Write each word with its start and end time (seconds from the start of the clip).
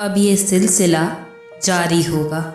अब 0.00 0.14
ये 0.18 0.36
सिलसिला 0.36 1.16
जारी 1.64 2.02
होगा। 2.02 2.54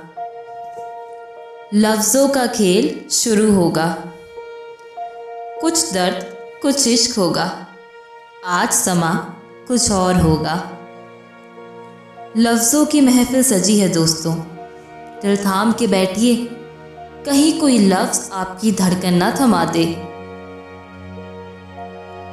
लफ्ज़ों 1.74 2.30
का 2.30 2.46
खेल 2.46 3.10
शुरू 3.10 3.54
होगा। 3.54 4.04
कुछ 5.62 5.94
दर्द, 5.94 6.38
कुछ 6.62 6.88
इश्क 6.88 7.20
होगा। 7.20 7.68
आज 8.46 8.72
समा 8.72 9.14
कुछ 9.68 9.92
और 9.92 10.16
होगा। 10.16 10.70
लफ्ज़ों 12.38 12.86
की 12.86 13.02
महफिल 13.02 13.44
सजी 13.44 13.80
है 13.80 13.90
दोस्तों। 13.90 14.36
दिल 15.22 15.38
थाम 15.38 15.72
के 15.72 15.88
बैठिए। 15.88 16.36
कहीं 17.26 17.60
कोई 17.60 17.78
लफ्ज़ 17.78 18.32
आपकी 18.32 18.72
धड़कन 18.72 19.14
ना 19.14 19.38
थमा 19.42 19.66
दे। 19.66 19.86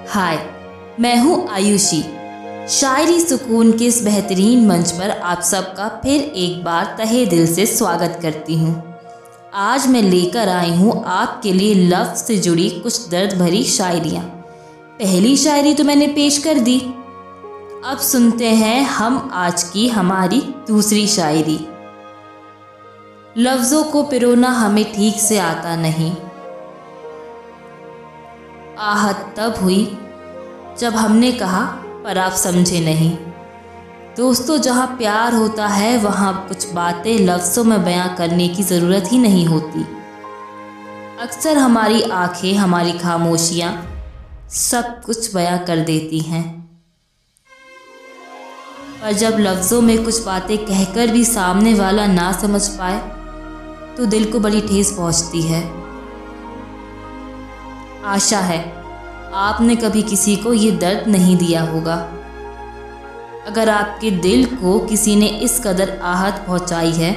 हाय, 0.08 0.50
मैं 1.00 1.16
हूँ 1.16 1.48
आयुषी। 1.48 2.21
शायरी 2.70 3.20
सुकून 3.20 3.70
के 3.78 3.84
इस 3.84 4.02
बेहतरीन 4.04 4.66
मंच 4.66 4.90
पर 4.90 5.10
आप 5.10 5.40
सबका 5.40 5.88
फिर 6.02 6.20
एक 6.20 6.62
बार 6.64 6.94
तहे 6.98 7.26
दिल 7.26 7.54
से 7.54 7.66
स्वागत 7.66 8.18
करती 8.22 8.58
हूँ। 8.58 8.98
आज 9.54 9.86
मैं 9.86 10.02
लेकर 10.02 10.48
आई 10.48 10.76
हूँ 10.76 11.02
आपके 11.06 11.52
लिए 11.52 11.74
लफ्ज़ 11.74 12.22
से 12.24 12.36
जुड़ी 12.36 12.70
कुछ 12.70 13.08
दर्द 13.08 13.34
भरी 13.38 13.64
शायरियाँ। 13.64 14.24
पहली 14.98 15.36
शायरी 15.36 15.74
तो 15.74 15.84
मैंने 15.84 16.06
पेश 16.06 16.38
कर 16.38 16.58
दी। 16.58 16.78
अब 17.84 17.98
सुनते 18.02 18.46
हैं 18.46 18.82
हम 18.84 19.30
आज 19.34 19.62
की 19.62 19.88
हमारी 19.88 20.40
दूसरी 20.68 21.06
शायरी। 21.06 21.58
लफ्ज़ों 23.38 23.84
को 23.84 24.02
पिरोना 24.02 24.48
हमें 24.48 24.84
ठीक 24.92 25.14
से 25.14 25.38
आता 25.38 25.76
नहीं। 25.76 26.12
आहत 28.78 29.34
तब 29.36 29.62
हुई 29.62 29.84
जब 30.78 30.94
हमने 30.94 31.32
कहा 31.32 31.81
पर 32.04 32.18
आप 32.18 32.32
समझे 32.32 32.80
नहीं। 32.80 33.10
दोस्तों, 34.16 34.56
जहाँ 34.58 34.86
प्यार 34.86 35.34
होता 35.34 35.66
है, 35.66 35.96
वहाँ 35.98 36.46
कुछ 36.48 36.72
बातें 36.72 37.18
लफ्ज़ों 37.18 37.64
में 37.64 37.84
बयां 37.84 38.08
करने 38.16 38.48
की 38.48 38.62
ज़रूरत 38.62 39.08
ही 39.12 39.18
नहीं 39.18 39.46
होती। 39.46 39.84
अक्सर 41.20 41.58
हमारी 41.58 42.02
आँखें, 42.02 42.54
हमारी 42.54 42.92
खामोशियाँ 42.92 43.72
सब 44.50 45.00
कुछ 45.02 45.34
बयां 45.34 45.58
कर 45.58 45.80
देती 45.80 46.18
हैं। 46.20 46.44
पर 49.02 49.12
जब 49.12 49.36
लफ्ज़ों 49.38 49.80
में 49.80 50.04
कुछ 50.04 50.22
बातें 50.24 50.56
कहकर 50.58 51.06
भी 51.06 51.24
सामने 51.24 51.74
वाला 51.74 52.06
ना 52.06 52.30
समझ 52.32 52.66
पाए 52.68 52.98
तो 53.96 54.04
दिल 54.06 54.30
को 54.32 54.40
बड़ी 54.40 54.60
ठेस 54.60 54.92
पहुँचती 54.92 55.42
है। 55.42 55.62
आशा 58.06 58.38
है 58.40 58.81
आपने 59.32 59.74
कभी 59.76 60.02
किसी 60.02 60.36
को 60.36 60.52
ये 60.52 60.70
दर्द 60.70 61.08
नहीं 61.08 61.36
दिया 61.36 61.62
होगा। 61.62 61.94
अगर 63.46 63.68
आपके 63.68 64.10
दिल 64.10 64.44
को 64.46 64.78
किसी 64.78 65.14
ने 65.16 65.26
इस 65.26 65.58
कदर 65.60 65.98
आहत 66.02 66.44
पहुंचाई 66.46 66.90
है 66.90 67.12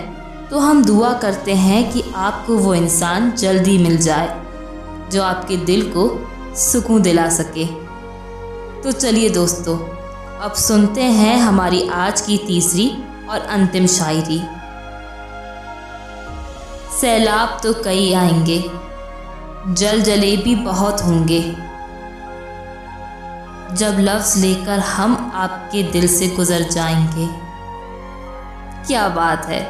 तो 0.49 0.59
हम 0.59 0.83
दुआ 0.86 1.11
करते 1.13 1.53
हैं 1.53 1.91
कि 1.91 2.03
आपको 2.16 2.58
वो 2.58 2.73
इंसान 2.73 3.31
जल्दी 3.31 3.77
मिल 3.77 3.97
जाए, 3.97 4.27
जो 5.11 5.23
आपके 5.23 5.58
दिल 5.58 5.81
को 5.97 6.08
सुकून 6.55 7.02
दिला 7.02 7.30
सके। 7.30 7.66
तो 8.81 8.91
चलिए 8.91 9.30
दोस्तों, 9.30 9.77
अब 10.39 10.53
सुनते 10.53 11.02
हैं 11.02 11.38
हमारी 11.38 11.88
आज 11.89 12.21
की 12.21 12.38
तीसरी 12.38 12.89
और 13.30 13.39
अंतिम 13.39 13.86
शायरी। 13.88 14.41
सैलाब 16.99 17.59
तो 17.63 17.73
कई 17.83 18.11
आएँगे, 18.13 18.63
जल 19.69 20.02
जलेबी 20.02 20.55
बहुत 20.55 21.02
होंगे। 21.02 21.41
जब 23.73 23.97
लफ्ज़ 23.99 24.39
लेकर 24.39 24.80
हम 24.80 25.31
आपके 25.35 25.83
दिल 25.83 26.08
से 26.08 26.27
गुज़र 26.27 26.61
जाएँगे। 26.61 27.27
क्या 28.88 29.08
बात 29.09 29.45
है। 29.45 29.61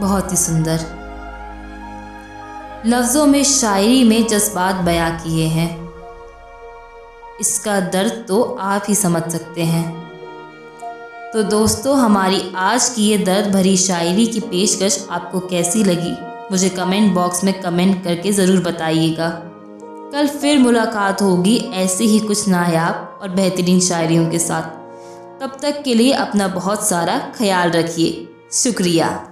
बहुत 0.00 0.32
ही 0.32 0.36
सुंदर। 0.36 0.80
लफ्ज़ों 2.86 3.26
में 3.26 3.44
शायरी 3.44 4.04
में 4.04 4.26
जज्बात 4.26 4.74
बयां 4.74 5.10
किए 5.10 5.46
हैं। 5.46 5.90
इसका 7.40 7.80
दर्द 7.80 8.24
तो 8.28 8.42
आप 8.60 8.82
ही 8.88 8.94
समझ 8.94 9.22
सकते 9.22 9.64
हैं। 9.64 10.10
तो 11.32 11.42
दोस्तों, 11.42 11.98
हमारी 11.98 12.52
आज 12.56 12.88
की 12.88 13.02
ये 13.02 13.18
दर्द 13.18 13.52
भरी 13.52 13.76
शायरी 13.76 14.26
की 14.26 14.40
पेशकश 14.40 15.06
आपको 15.10 15.40
कैसी 15.40 15.84
लगी, 15.84 16.16
मुझे 16.52 16.68
कमेंट 16.68 17.14
बॉक्स 17.14 17.44
में 17.44 17.60
कमेंट 17.60 18.04
करके 18.04 18.32
ज़रूर 18.32 18.60
बताइएगा। 18.60 19.49
कल 20.12 20.26
फिर 20.26 20.58
मुलाकात 20.58 21.22
होगी, 21.22 21.56
ऐसे 21.56 22.04
ही 22.04 22.18
कुछ 22.18 22.48
नायाब 22.48 23.18
और 23.22 23.28
बेहतरीन 23.28 23.80
शायरियों 23.80 24.30
के 24.30 24.38
साथ। 24.38 24.62
तब 25.40 25.58
तक 25.62 25.82
के 25.82 25.94
लिए 25.94 26.12
अपना 26.12 26.48
बहुत 26.48 26.88
सारा 26.88 27.32
ख्याल 27.38 27.70
रखिए। 27.70 28.28
शुक्रिया। 28.52 29.29